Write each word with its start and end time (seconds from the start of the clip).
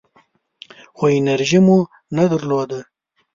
خو 0.97 1.05
انرژي 1.19 1.59
مو 1.65 1.77
نه 2.15 2.23
درلوده. 2.31 2.79